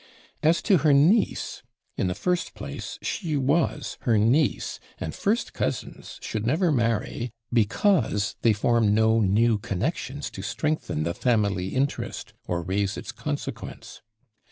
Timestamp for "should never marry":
6.23-7.29